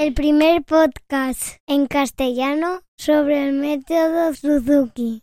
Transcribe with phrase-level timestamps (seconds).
[0.00, 5.20] el primer podcast en castellano sobre el método Suzuki.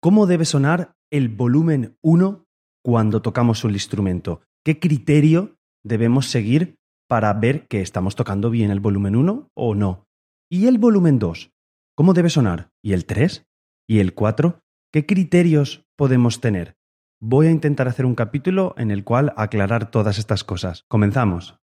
[0.00, 2.44] ¿Cómo debe sonar el volumen 1
[2.84, 4.42] cuando tocamos un instrumento?
[4.64, 6.76] ¿Qué criterio debemos seguir
[7.08, 10.06] para ver que estamos tocando bien el volumen 1 o no?
[10.48, 11.50] ¿Y el volumen 2?
[11.96, 12.70] ¿Cómo debe sonar?
[12.80, 13.44] ¿Y el 3?
[13.88, 14.60] ¿Y el 4?
[14.92, 16.76] ¿Qué criterios podemos tener?
[17.20, 20.84] Voy a intentar hacer un capítulo en el cual aclarar todas estas cosas.
[20.86, 21.58] Comenzamos.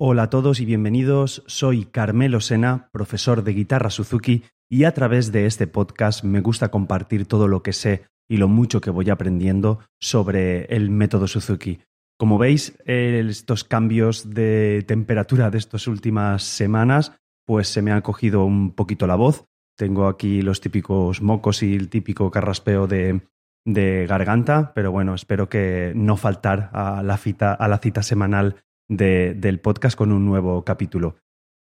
[0.00, 1.42] Hola a todos y bienvenidos.
[1.48, 6.68] Soy Carmelo Sena, profesor de guitarra Suzuki, y a través de este podcast me gusta
[6.68, 11.80] compartir todo lo que sé y lo mucho que voy aprendiendo sobre el método Suzuki.
[12.16, 18.44] Como veis, estos cambios de temperatura de estas últimas semanas, pues se me ha cogido
[18.44, 19.46] un poquito la voz.
[19.76, 23.22] Tengo aquí los típicos mocos y el típico carraspeo de,
[23.64, 28.62] de garganta, pero bueno, espero que no faltar a la cita, a la cita semanal
[28.88, 31.16] del podcast con un nuevo capítulo.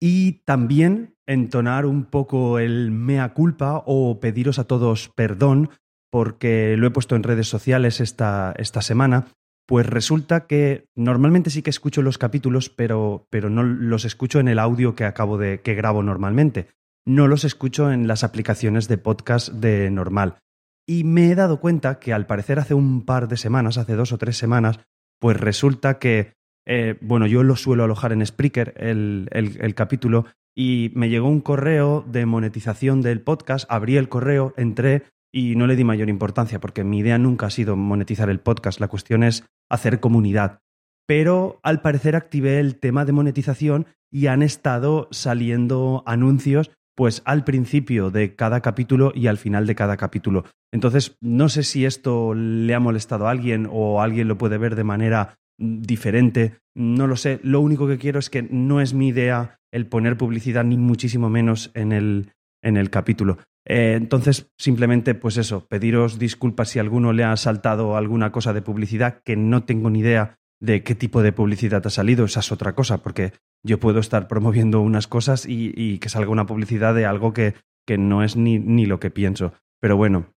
[0.01, 5.71] Y también entonar un poco el mea culpa o pediros a todos perdón
[6.11, 9.27] porque lo he puesto en redes sociales esta, esta semana.
[9.67, 14.49] Pues resulta que normalmente sí que escucho los capítulos, pero, pero no los escucho en
[14.49, 16.69] el audio que acabo de que grabo normalmente.
[17.07, 20.39] No los escucho en las aplicaciones de podcast de normal.
[20.87, 24.13] Y me he dado cuenta que al parecer hace un par de semanas, hace dos
[24.13, 24.81] o tres semanas,
[25.21, 26.33] pues resulta que
[26.69, 31.41] eh, bueno, yo lo suelo alojar en Spreaker, el, el, capítulo, y me llegó un
[31.41, 36.61] correo de monetización del podcast, abrí el correo, entré y no le di mayor importancia
[36.61, 40.61] porque mi idea nunca ha sido monetizar el podcast, la cuestión es hacer comunidad.
[41.07, 47.45] Pero al parecer activé el tema de monetización y han estado saliendo anuncios pues al
[47.45, 50.45] principio de cada capítulo y al final de cada capítulo.
[50.71, 54.75] Entonces, no sé si esto le ha molestado a alguien o alguien lo puede ver
[54.75, 57.41] de manera diferente, no lo sé.
[57.43, 61.29] Lo único que quiero es que no es mi idea el poner publicidad, ni muchísimo
[61.29, 62.33] menos en el,
[62.63, 63.39] en el capítulo.
[63.67, 68.63] Eh, entonces, simplemente, pues eso, pediros disculpas si alguno le ha saltado alguna cosa de
[68.63, 72.51] publicidad, que no tengo ni idea de qué tipo de publicidad ha salido, esa es
[72.51, 73.33] otra cosa, porque
[73.65, 77.55] yo puedo estar promoviendo unas cosas y, que salga una publicidad de algo que,
[77.87, 79.53] que no es ni, ni lo que pienso.
[79.81, 80.33] Pero bueno,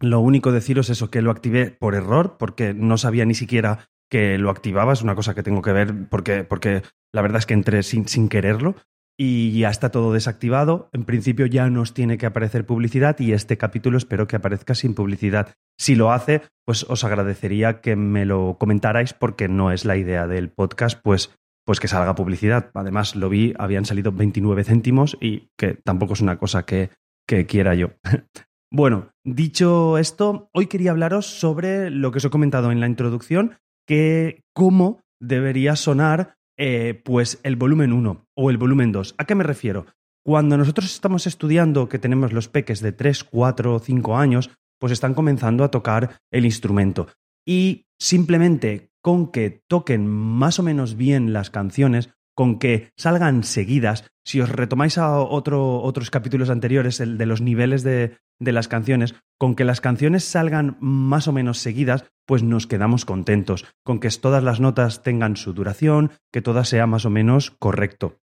[0.00, 3.88] lo único deciros es eso, que lo activé por error, porque no sabía ni siquiera
[4.14, 6.82] que lo activaba, es una cosa que tengo que ver porque, porque
[7.12, 8.76] la verdad es que entré sin, sin quererlo
[9.18, 10.88] y ya está todo desactivado.
[10.92, 14.94] En principio ya nos tiene que aparecer publicidad y este capítulo espero que aparezca sin
[14.94, 15.54] publicidad.
[15.76, 20.28] Si lo hace, pues os agradecería que me lo comentarais porque no es la idea
[20.28, 21.34] del podcast, pues,
[21.66, 22.70] pues que salga publicidad.
[22.74, 26.90] Además, lo vi, habían salido 29 céntimos y que tampoco es una cosa que,
[27.26, 27.88] que quiera yo.
[28.70, 33.56] bueno, dicho esto, hoy quería hablaros sobre lo que os he comentado en la introducción,
[33.86, 39.14] que cómo debería sonar eh, pues el volumen 1 o el volumen 2.
[39.18, 39.86] ¿A qué me refiero?
[40.24, 45.14] Cuando nosotros estamos estudiando, que tenemos los peques de 3, 4, 5 años, pues están
[45.14, 47.08] comenzando a tocar el instrumento.
[47.46, 54.04] Y simplemente con que toquen más o menos bien las canciones, con que salgan seguidas.
[54.24, 59.54] Si os retomáis a otros capítulos anteriores, el de los niveles de, las canciones, con
[59.54, 64.42] que las canciones salgan más o menos seguidas, pues nos quedamos contentos, con que todas
[64.42, 68.18] las notas tengan su duración, que todas sea más o menos correcto.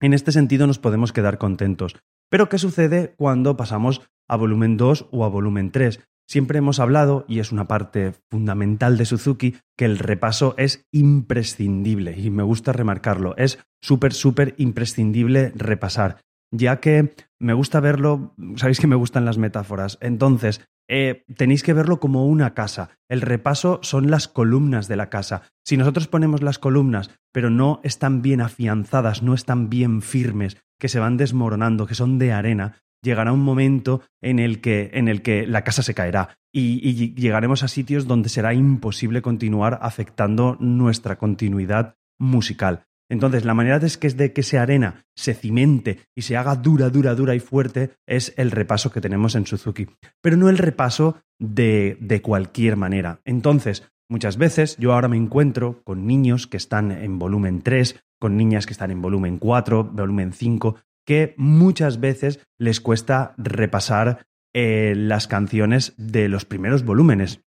[0.00, 1.96] En este sentido nos podemos quedar contentos.
[2.30, 6.00] Pero ¿qué sucede cuando pasamos a volumen 2 o a volumen 3?
[6.26, 12.18] Siempre hemos hablado, y es una parte fundamental de Suzuki, que el repaso es imprescindible,
[12.18, 16.20] y me gusta remarcarlo, es súper, súper imprescindible repasar,
[16.50, 21.72] ya que me gusta verlo, sabéis que me gustan las metáforas, entonces eh, tenéis que
[21.72, 26.42] verlo como una casa, el repaso son las columnas de la casa, si nosotros ponemos
[26.42, 31.86] las columnas, pero no están bien afianzadas, no están bien firmes, que se van desmoronando,
[31.86, 35.82] que son de arena, llegará un momento en el que, en el que la casa
[35.82, 42.86] se caerá y, llegaremos a sitios donde será imposible continuar afectando nuestra continuidad musical.
[43.10, 47.34] Entonces, la manera de que, de arena, se cimente y se haga dura, dura, dura
[47.34, 49.86] y fuerte es el repaso que tenemos en Suzuki.
[50.22, 53.20] Pero no el repaso de, de cualquier manera.
[53.24, 58.36] Entonces, muchas veces yo ahora me encuentro con niños que están en volumen 3, con
[58.38, 64.94] niñas que están en volumen 4, volumen 5, que muchas veces les cuesta repasar eh,
[64.96, 67.40] las canciones de los primeros volúmenes.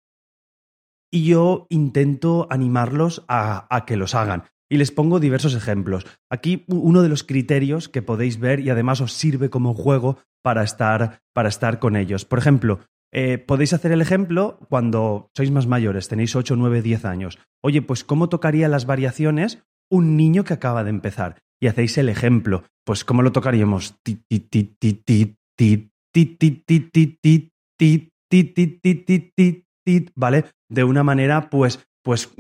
[1.11, 4.43] Y yo intento animarlos a, que los hagan.
[4.69, 6.05] Y les pongo diversos ejemplos.
[6.29, 10.63] Aquí uno de los criterios que podéis ver y además os sirve como juego para
[10.63, 12.25] estar, para estar con ellos.
[12.25, 12.79] Por ejemplo,
[13.17, 17.39] Eh, podéis hacer el ejemplo cuando sois más mayores, tenéis 8, 9, 10 años.
[17.63, 21.41] Oye, pues ¿cómo tocaría las variaciones un niño que acaba de empezar?
[21.61, 22.63] Y hacéis el ejemplo.
[22.85, 23.95] Pues ¿cómo lo tocaríamos?
[30.15, 30.45] ¿Vale?
[30.69, 32.33] De una manera, pues, pues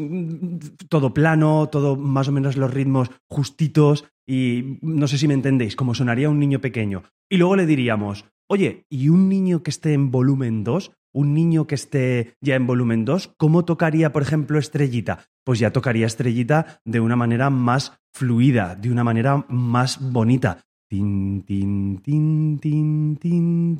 [0.89, 5.75] todo plano, todo más o menos los ritmos justitos y no sé si me entendéis,
[5.75, 7.03] como sonaría un niño pequeño.
[7.29, 10.91] Y luego le diríamos, oye, ¿y un niño que esté en volumen 2?
[11.15, 15.19] Un niño que esté ya en volumen 2, ¿cómo tocaría, por ejemplo, estrellita?
[15.45, 20.59] Pues ya tocaría estrellita de una manera más fluida, de una manera más bonita.
[20.89, 23.77] Tin, tin, tin, tin, tin,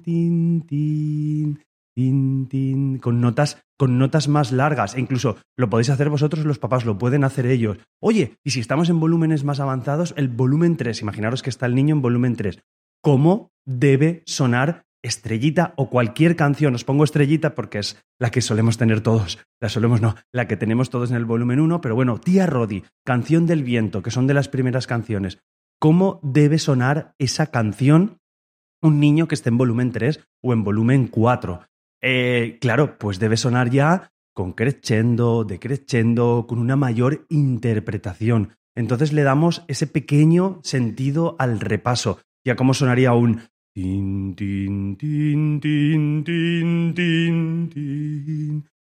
[0.65, 1.57] tin,
[2.47, 4.95] tin con notas, con notas más largas.
[4.95, 7.79] E incluso lo podéis hacer vosotros, los papás, lo pueden hacer ellos.
[8.01, 11.75] Oye, y si estamos en volúmenes más avanzados, el volumen 3, imaginaros que está el
[11.75, 12.63] niño en volumen 3.
[13.01, 16.75] ¿Cómo debe sonar Estrellita o cualquier canción?
[16.75, 19.39] Os pongo Estrellita porque es la que solemos tener todos.
[19.61, 22.83] La solemos no, la que tenemos todos en el volumen 1, pero bueno, Tía Rodi,
[23.05, 25.39] Canción del Viento, que son de las primeras canciones.
[25.79, 28.17] ¿Cómo debe sonar esa canción
[28.81, 31.61] un niño que esté en volumen 3 o en volumen 4?
[32.01, 38.53] Eh, claro, pues debe sonar ya con crescendo, decrescendo, con una mayor interpretación.
[38.75, 42.19] Entonces le damos ese pequeño sentido al repaso.
[42.45, 43.41] Ya como sonaría un
[43.75, 47.69] tin, tin, tin, tin, tin, tin,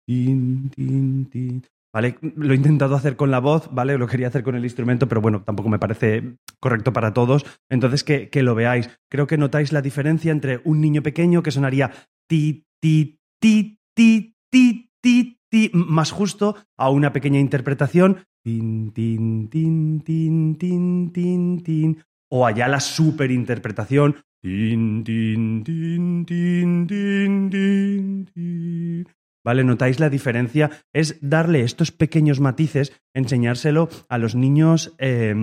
[0.05, 2.15] tin, tin, tin, ¿Vale?
[2.21, 3.97] Lo he intentado hacer con la voz, ¿vale?
[3.97, 7.43] Lo quería hacer con el instrumento, pero bueno, tampoco me parece correcto para todos.
[7.71, 8.91] Entonces, que, que lo veáis.
[9.09, 11.91] Creo que notáis la diferencia entre un niño pequeño que sonaría
[12.29, 19.49] ti, ti, ti, ti, ti, ti, ti, más justo a una pequeña interpretación, tin, tin,
[19.49, 28.25] tin, tin, tin, tin, tin, o allá la superinterpretación, tin, tin, tin, tin, tin, tin,
[28.25, 29.07] tin.
[29.43, 29.63] ¿Vale?
[29.63, 30.71] ¿Notáis la diferencia?
[30.93, 35.33] Es darle estos pequeños matices, enseñárselo a los niños eh,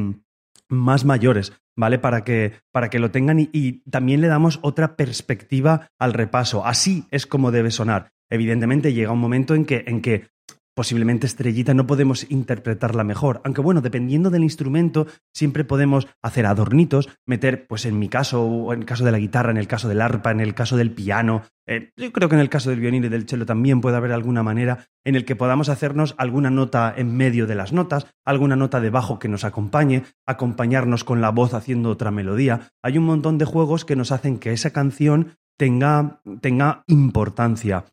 [0.69, 1.99] más mayores, ¿vale?
[1.99, 6.67] Para que, para que lo tengan y, y, también le damos otra perspectiva al repaso.
[6.67, 8.13] Así es como debe sonar.
[8.31, 10.29] Evidentemente llega un momento en que, en que
[10.75, 17.09] posiblemente estrellita no podemos interpretarla mejor, aunque bueno, dependiendo del instrumento, siempre podemos hacer adornitos,
[17.27, 19.89] meter, pues en mi caso, o en el caso de la guitarra, en el caso
[19.89, 22.81] del arpa, en el caso del piano, eh, yo creo que en el caso del
[22.81, 26.51] violín y del cello también puede haber alguna manera en el que podamos hacernos alguna
[26.51, 31.21] nota en medio de las notas, alguna nota de bajo que nos acompañe, acompañarnos con
[31.21, 32.73] la voz haciendo otra melodía.
[32.83, 37.87] Hay un montón de juegos que nos hacen que esa canción tenga, tenga importancia.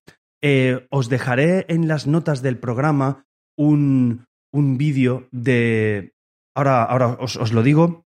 [0.43, 3.25] Eh, os dejaré en las notas del programa
[3.57, 6.13] un, un vídeo de...
[6.55, 8.05] Ahora, ahora os, lo digo.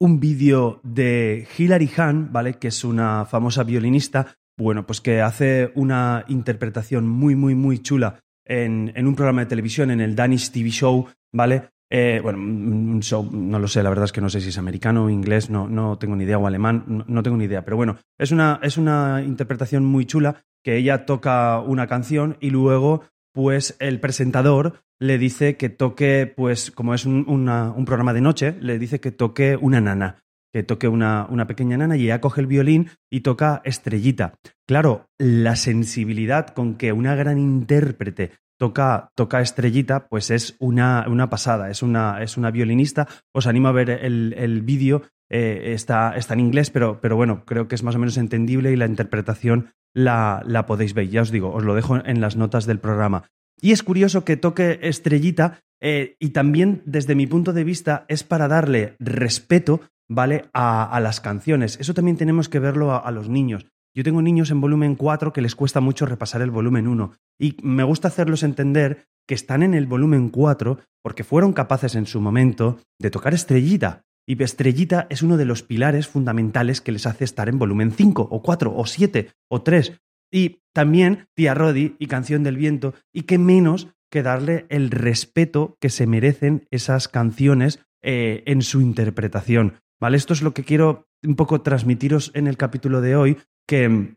[0.00, 2.54] Un vídeo de Hilary Hahn, ¿vale?
[2.54, 4.34] Que es una famosa violinista.
[4.56, 9.46] Bueno, pues que hace una interpretación muy, muy, muy chula en, en un programa de
[9.46, 11.70] televisión, en el Danish TV Show, ¿vale?
[11.94, 14.56] Eh, bueno, un show, no lo sé, la verdad es que no sé si es
[14.56, 17.66] americano o inglés, no, no tengo ni idea, o alemán, no, no, tengo ni idea,
[17.66, 22.50] pero bueno, es una, es una interpretación muy chula que ella toca una canción y
[22.50, 28.56] luego, pues el presentador le dice que toque, pues como es un, programa de noche,
[28.60, 30.22] le dice que toque una nana,
[30.52, 34.34] que toque una, una pequeña nana y ella coge el violín y toca estrellita.
[34.66, 38.30] Claro, la sensibilidad con que una gran intérprete
[38.62, 43.08] toca, toca estrellita, pues es una, una pasada, es una, es una, violinista.
[43.32, 47.44] Os animo a ver el, el vídeo, eh, está, está, en inglés, pero, pero, bueno,
[47.44, 51.08] creo que es más o menos entendible y la interpretación la, podéis ver.
[51.08, 53.24] Ya os digo, os lo dejo en las notas del programa.
[53.60, 58.24] Y es curioso que toque estrellita eh, y también desde mi punto de vista es
[58.24, 60.46] para darle respeto, ¿vale?
[60.52, 61.78] A, a las canciones.
[61.80, 63.66] Eso también tenemos que verlo a, a los niños.
[63.94, 67.56] Yo tengo niños en volumen 4 que les cuesta mucho repasar el volumen 1 y
[67.62, 72.20] me gusta hacerlos entender que están en el volumen 4 porque fueron capaces en su
[72.20, 74.04] momento de tocar estrellita.
[74.26, 78.28] Y estrellita es uno de los pilares fundamentales que les hace estar en volumen 5
[78.30, 80.00] o 4 o 7 o 3.
[80.32, 85.76] Y también Tía Rodi y Canción del Viento y qué menos que darle el respeto
[85.80, 89.80] que se merecen esas canciones eh, en su interpretación.
[90.00, 90.16] ¿Vale?
[90.16, 94.16] Esto es lo que quiero un poco transmitiros en el capítulo de hoy, que,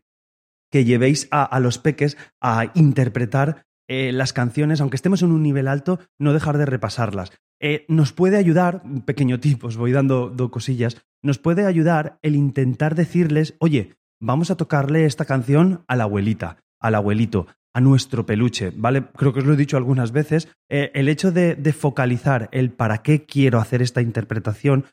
[0.70, 5.68] que llevéis a, los peques a interpretar eh, las canciones, aunque estemos en un nivel
[5.68, 7.32] alto, no dejar de repasarlas.
[7.60, 12.34] Eh, nos puede ayudar, pequeño tip, os voy dando dos cosillas, nos puede ayudar el
[12.34, 18.26] intentar decirles, oye, vamos a tocarle esta canción a la abuelita, al abuelito, a nuestro
[18.26, 19.04] peluche, ¿vale?
[19.16, 20.48] Creo que os lo he dicho algunas veces.
[20.68, 24.84] Eh, el hecho de, focalizar el para qué quiero hacer esta interpretación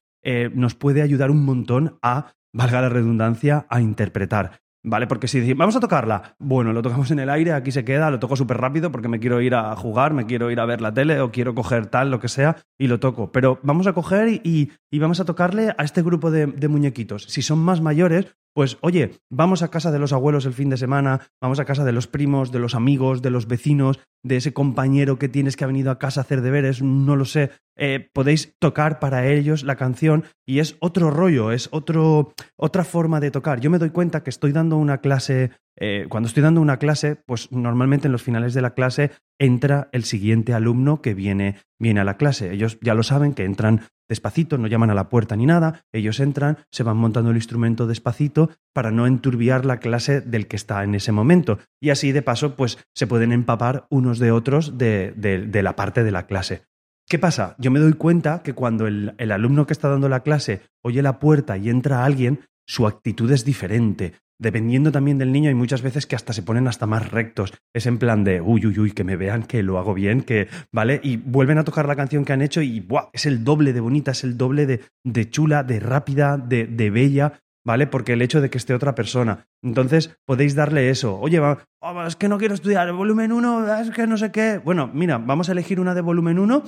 [0.54, 4.63] nos puede ayudar un montón a valga la redundancia, a interpretar.
[4.84, 5.08] ¿Vale?
[5.08, 8.12] Porque si decimos, vamos a tocarla, bueno, lo tocamos en el aire, aquí se queda,
[8.12, 10.82] lo toco súper rápido porque me quiero ir a jugar, me quiero ir a ver
[10.82, 13.32] la tele o quiero coger tal, lo que sea, y lo toco.
[13.32, 17.24] Pero vamos a coger y, y vamos a tocarle a este grupo de, de muñequitos.
[17.24, 20.78] Si son más mayores, pues oye, vamos a casa de los abuelos el fin de
[20.78, 24.54] semana, vamos a casa de los primos, de los amigos, de los vecinos, de ese
[24.54, 27.52] compañero que tienes que ha venido a casa a hacer deberes, no lo sé.
[27.76, 33.20] Eh, podéis tocar para ellos la canción y es otro rollo, es otro, otra forma
[33.20, 33.60] de tocar.
[33.60, 37.16] Yo me doy cuenta que estoy dando una clase, eh, cuando estoy dando una clase,
[37.16, 42.00] pues normalmente en los finales de la clase entra el siguiente alumno que viene, viene
[42.00, 42.54] a la clase.
[42.54, 46.20] Ellos ya lo saben que entran despacito, no llaman a la puerta ni nada, ellos
[46.20, 50.84] entran, se van montando el instrumento despacito para no enturbiar la clase del que está
[50.84, 51.60] en ese momento.
[51.82, 56.04] Y así de paso, pues se pueden empapar unos de otros de, de, la parte
[56.04, 56.64] de la clase.
[57.08, 57.56] ¿Qué pasa?
[57.58, 61.02] Yo me doy cuenta que cuando el, el, alumno que está dando la clase oye
[61.02, 65.82] la puerta y entra alguien, su actitud es diferente, dependiendo también del niño, hay muchas
[65.82, 67.54] veces que hasta se ponen hasta más rectos.
[67.74, 70.50] Es en plan de, uy, uy, uy, que me vean, que lo hago bien, que,
[70.72, 71.00] ¿vale?
[71.02, 73.10] Y vuelven a tocar la canción que han hecho y, ¡buah!
[73.14, 76.90] Es el doble de bonita, es el doble de, de chula, de rápida, de, de
[76.92, 77.40] bella.
[77.66, 77.88] ¿Vale?
[77.88, 79.48] Porque el hecho de que esté otra persona.
[79.64, 81.18] Entonces podéis darle eso.
[81.18, 84.58] Oye, oh, es que no quiero estudiar volumen 1, es que no sé qué.
[84.58, 86.62] Bueno, mira, vamos a elegir una de volumen 1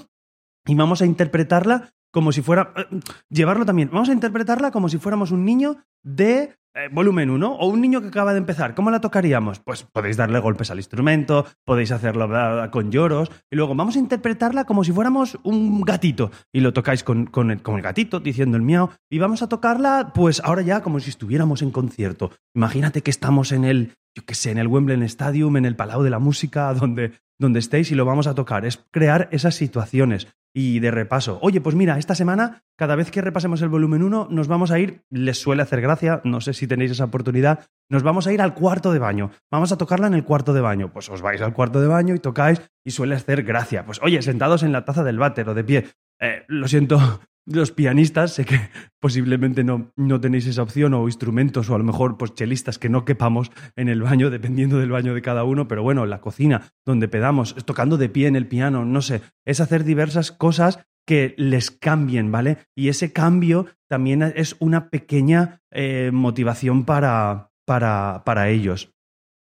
[0.67, 2.71] y vamos a interpretarla como si fuera...
[2.77, 3.89] Eh, llevarlo también.
[3.91, 8.01] Vamos a interpretarla como si fuéramos un niño de eh, volumen 1 o un niño
[8.01, 9.59] que acaba de empezar, ¿cómo la tocaríamos?
[9.59, 12.29] Pues podéis darle golpes al instrumento, podéis hacerlo
[12.69, 17.03] con lloros y luego vamos a interpretarla como si fuéramos un gatito y lo tocáis
[17.03, 20.81] con, con, el, el gatito diciendo el miau y vamos a tocarla pues ahora ya
[20.81, 22.31] como si estuviéramos en concierto.
[22.53, 26.03] Imagínate que estamos en el, yo qué sé, en el Wembley Stadium, en el Palau
[26.03, 28.65] de la Música, donde, donde estéis y lo vamos a tocar.
[28.65, 31.37] Es crear esas situaciones y de repaso.
[31.41, 34.79] Oye, pues mira, esta semana, cada vez que repasemos el volumen 1, nos vamos a
[34.79, 38.41] ir, les suele hacer gracia, no sé si tenéis esa oportunidad, nos vamos a ir
[38.41, 39.31] al cuarto de baño.
[39.51, 40.93] Vamos a tocarla en el cuarto de baño.
[40.93, 43.85] Pues os vais al cuarto de baño y tocáis y suele hacer gracia.
[43.85, 45.85] Pues oye, sentados en la taza del váter o de pie.
[46.21, 48.59] Eh, lo siento, los pianistas, sé que
[48.99, 52.89] posiblemente no, no, tenéis esa opción o instrumentos o a lo mejor pues chelistas que
[52.89, 56.73] no quepamos en el baño dependiendo del baño de cada uno, pero bueno, la cocina
[56.85, 61.35] donde pedamos, tocando de pie en el piano, no sé, es hacer diversas cosas que
[61.37, 62.57] les cambien, ¿vale?
[62.75, 68.94] Y ese cambio también es una pequeña eh, motivación para, para, para ellos.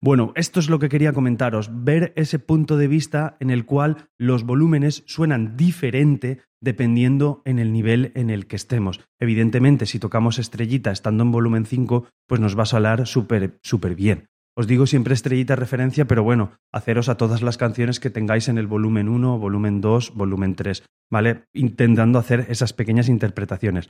[0.02, 4.08] Bueno, esto es lo que quería comentaros, ver ese punto de vista en el cual
[4.16, 9.00] los volúmenes suenan diferente dependiendo en el nivel en el que estemos.
[9.18, 13.94] Evidentemente, si tocamos estrellita estando en volumen 5, pues nos va a sonar súper súper
[13.94, 14.28] bien.
[14.60, 18.58] Os digo siempre estrellita referencia, pero bueno, haceros a todas las canciones que tengáis en
[18.58, 21.44] el volumen 1, volumen 2, volumen 3, ¿vale?
[21.54, 23.88] Intentando hacer esas pequeñas interpretaciones.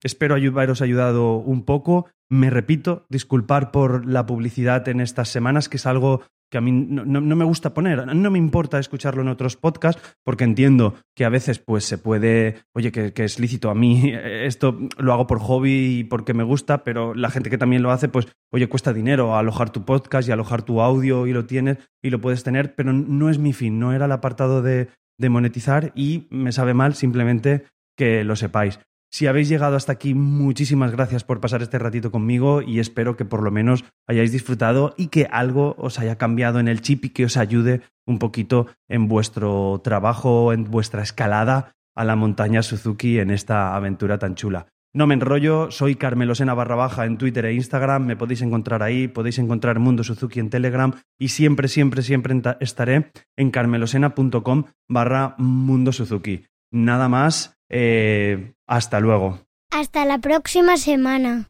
[0.00, 2.08] Espero haberos ayudado un poco.
[2.30, 6.70] Me repito, disculpar por la publicidad en estas semanas, que es algo que a mí
[6.70, 8.14] no, me gusta poner.
[8.14, 12.56] No me importa escucharlo en otros podcasts porque entiendo que a veces pues se puede,
[12.74, 13.70] oye, que, es lícito.
[13.70, 17.56] A mí esto lo hago por hobby y porque me gusta, pero la gente que
[17.56, 21.32] también lo hace, pues, oye, cuesta dinero alojar tu podcast y alojar tu audio y
[21.32, 24.60] lo tienes y lo puedes tener, pero no es mi fin, no era el apartado
[24.60, 27.64] de monetizar y me sabe mal simplemente
[27.96, 28.78] que lo sepáis.
[29.14, 33.26] Si habéis llegado hasta aquí, muchísimas gracias por pasar este ratito conmigo y espero que
[33.26, 37.10] por lo menos hayáis disfrutado y que algo os haya cambiado en el chip y
[37.10, 43.18] que os ayude un poquito en vuestro trabajo, en vuestra escalada a la montaña Suzuki
[43.18, 44.68] en esta aventura tan chula.
[44.94, 49.08] No me enrollo, soy Carmelosena barra baja en Twitter e Instagram, me podéis encontrar ahí,
[49.08, 55.92] podéis encontrar Mundo Suzuki en Telegram y siempre, siempre, siempre estaré en carmelosena.com barra Mundo
[55.92, 56.46] Suzuki.
[56.72, 59.38] Nada más, eh, hasta luego.
[59.70, 61.48] Hasta la próxima semana.